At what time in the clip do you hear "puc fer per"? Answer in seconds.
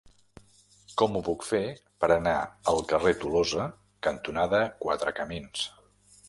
1.27-2.09